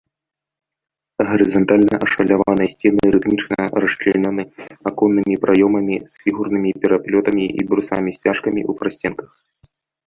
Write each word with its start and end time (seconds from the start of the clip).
Гарызантальна 1.27 1.95
ашаляваныя 2.05 2.71
сцены 2.73 3.03
рытмічна 3.17 3.61
расчлянёны 3.83 4.43
аконнымі 4.93 5.35
праёмамі 5.45 5.95
з 6.11 6.25
фігурнымі 6.25 6.69
пераплётамі 6.83 7.43
і 7.59 7.69
брусамі-сцяжкамі 7.73 8.61
ў 8.69 8.71
прасценках. 8.83 9.29